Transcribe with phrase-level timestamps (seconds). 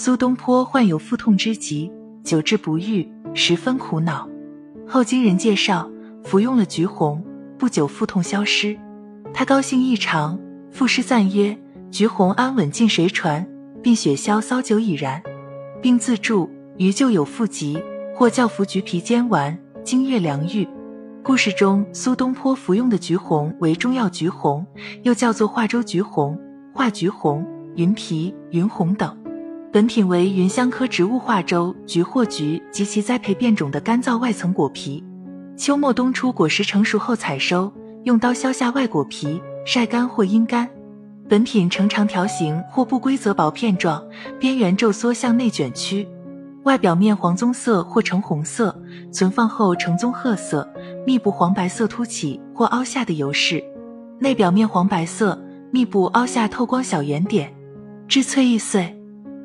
[0.00, 1.90] 苏东坡患有腹痛之疾，
[2.22, 4.28] 久治不愈，十分苦恼。
[4.86, 5.90] 后经人介绍，
[6.22, 7.20] 服用了橘红，
[7.58, 8.78] 不久腹痛消失。
[9.34, 10.38] 他高兴异常，
[10.70, 11.58] 赋诗赞曰
[11.90, 13.44] ：“橘红安稳尽谁传？
[13.82, 15.20] 并雪消骚酒已然。”
[15.82, 17.82] 并自注：“余旧有腹疾，
[18.14, 20.64] 或教服橘皮煎丸，经月良愈。”
[21.24, 24.64] 故事中，苏东坡服用的橘红为中药橘红，
[25.02, 26.38] 又叫做化州橘红、
[26.72, 27.44] 化橘红、
[27.74, 29.12] 云皮、云红等。
[29.70, 35.04] 本品为芸香科植物化州橘或橘及其栽培变种的干燥外层果皮。
[35.58, 37.70] 秋末冬初果实成熟后采收，
[38.04, 40.66] 用刀削下外果皮，晒干或阴干。
[41.28, 44.02] 本品呈长条形或不规则薄片状，
[44.40, 46.08] 边缘皱缩向内卷曲，
[46.62, 48.74] 外表面黄棕色或橙红色，
[49.12, 50.66] 存放后呈棕褐色，
[51.06, 53.62] 密布黄白色凸起或凹下的油饰，
[54.18, 55.38] 内表面黄白色，
[55.70, 57.54] 密布凹下透光小圆点，
[58.08, 58.97] 质脆易碎。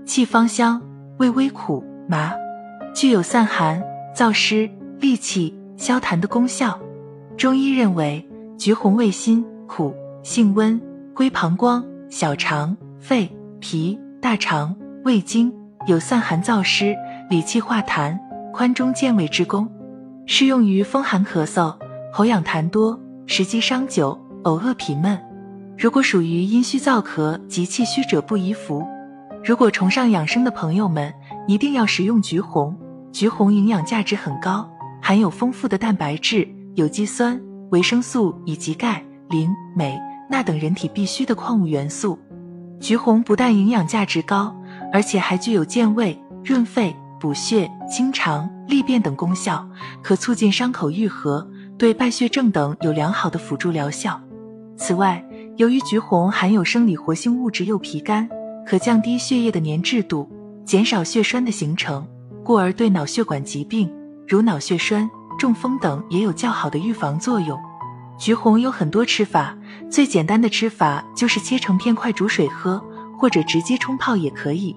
[0.05, 0.81] 气芳香，
[1.17, 2.33] 味微苦麻，
[2.93, 3.81] 具有散寒、
[4.13, 4.69] 燥湿、
[4.99, 6.77] 利气、消痰的功效。
[7.37, 10.79] 中医认为，橘红味辛苦，性温，
[11.13, 15.51] 归膀胱、小肠、肺、脾、大肠、胃经，
[15.87, 16.93] 有散寒燥湿、
[17.29, 18.17] 理气化痰、
[18.51, 19.67] 宽中健胃之功，
[20.25, 21.73] 适用于风寒咳嗽、
[22.11, 25.17] 喉痒痰多、食积伤久、呕恶痞闷。
[25.77, 28.85] 如果属于阴虚燥咳及气虚者，不宜服。
[29.43, 31.13] 如果崇尚养生的朋友们，
[31.47, 32.73] 一定要食用橘红。
[33.11, 34.65] 橘红营养价值很高，
[35.01, 37.37] 含有丰富的蛋白质、有机酸、
[37.69, 42.17] 维生素以及钙、磷、镁、钠等人体必需的矿物元素。
[42.79, 44.55] 橘红不但营养价值高，
[44.93, 49.67] 而且还具有健胃、润肺、补血、清肠、利便等功效，
[50.01, 51.45] 可促进伤口愈合，
[51.77, 54.17] 对败血症等有良好的辅助疗效。
[54.77, 55.21] 此外，
[55.57, 58.25] 由于橘红含有生理活性物质柚皮苷。
[58.65, 60.29] 可降低血液的粘滞度，
[60.65, 62.07] 减少血栓的形成，
[62.43, 63.91] 故而对脑血管疾病
[64.27, 67.59] 如脑血栓、中风等也有较好的预防作用。
[68.17, 69.57] 橘红有很多吃法，
[69.89, 72.81] 最简单的吃法就是切成片块煮水喝，
[73.17, 74.75] 或者直接冲泡也可以。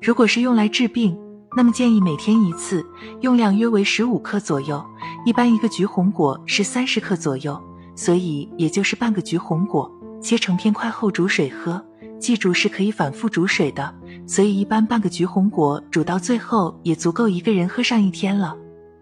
[0.00, 1.18] 如果是用来治病，
[1.56, 2.86] 那么建议每天一次，
[3.22, 4.84] 用量约为十五克左右。
[5.24, 7.60] 一般一个橘红果是三十克左右，
[7.96, 9.90] 所以也就是半个橘红果
[10.20, 11.82] 切成片块后煮水喝。
[12.24, 13.94] 记住是可以反复煮水的，
[14.26, 18.56] 所以一般半个橘红果煮到最后也足够一个人喝上一天了。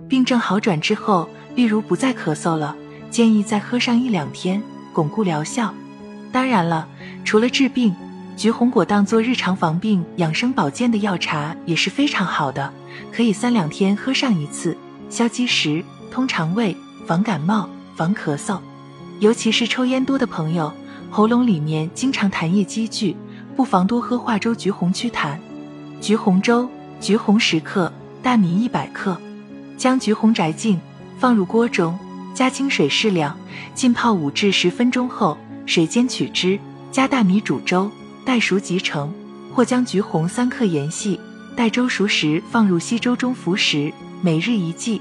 [0.08, 2.74] 病症好转之后，例如不再咳嗽了，
[3.10, 4.60] 建议再喝上一两天，
[4.92, 5.72] 巩固疗效。
[6.32, 6.88] 当然了，
[7.24, 7.94] 除了治病，
[8.36, 12.72] 橘红果当做日常防病、养生保健的药茶也是非常好的，
[13.12, 14.76] 可以三两天喝上一次，
[15.08, 18.58] 消积食、通肠胃、防感冒、防咳嗽，
[19.20, 20.72] 尤其是抽烟多的朋友。
[21.14, 23.14] 喉咙里面经常痰液积聚，
[23.54, 25.36] 不妨多喝化州橘红祛痰。
[26.00, 26.66] 橘红粥：
[27.02, 27.92] 橘红十克，
[28.22, 29.14] 大米一百克。
[29.76, 30.80] 将橘红摘净，
[31.18, 31.98] 放入锅中，
[32.32, 33.36] 加清水适量，
[33.74, 35.36] 浸泡五至十分钟后，
[35.66, 36.58] 水煎取汁，
[36.90, 37.90] 加大米煮粥，
[38.24, 39.12] 待熟即成。
[39.52, 41.20] 或将橘红三克研细，
[41.54, 43.92] 待粥熟时放入稀粥中服食，
[44.22, 44.98] 每日一剂，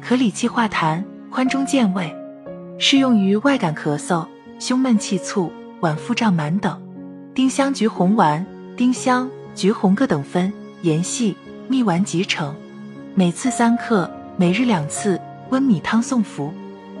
[0.00, 2.14] 可理气化痰、宽中健胃，
[2.78, 4.24] 适用于外感咳嗽。
[4.58, 6.80] 胸闷气促、脘腹胀满等，
[7.32, 8.44] 丁香橘红丸、
[8.76, 10.52] 丁香、橘红各等分，
[10.82, 11.36] 研细
[11.68, 12.52] 蜜丸即成，
[13.14, 15.20] 每次三克，每日两次，
[15.50, 16.52] 温米汤送服，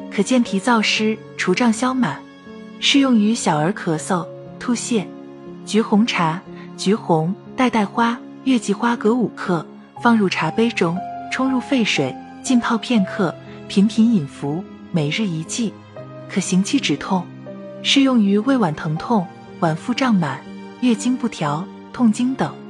[0.08, 2.20] 可健脾燥湿、除胀消满，
[2.78, 4.24] 适用于小儿咳嗽、
[4.60, 5.04] 吐泻。
[5.66, 6.40] 橘红茶：
[6.76, 9.66] 橘红、代代花、月季花各五克，
[10.00, 10.96] 放入茶杯中，
[11.32, 13.34] 冲入沸水，浸泡片刻，
[13.66, 15.74] 频频饮服，每日一剂，
[16.30, 17.26] 可行气止痛。
[17.82, 19.26] 适用于胃脘疼痛、
[19.60, 20.40] 脘腹胀满、
[20.80, 22.67] 月经不调、痛经等。